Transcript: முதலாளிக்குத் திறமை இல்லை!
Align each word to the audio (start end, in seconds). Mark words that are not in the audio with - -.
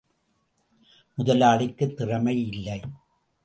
முதலாளிக்குத் 1.17 1.95
திறமை 1.95 2.35
இல்லை! 2.47 2.79